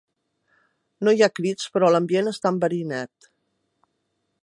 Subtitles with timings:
[1.09, 3.33] No hi ha crits, però l'ambient està enverinat.